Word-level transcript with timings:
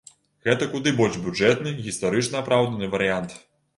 Гэта 0.47 0.67
куды 0.71 0.93
больш 1.01 1.19
бюджэтны 1.27 1.73
і 1.75 1.85
гістарычна 1.89 2.35
апраўданы 2.43 2.91
варыянт. 2.97 3.41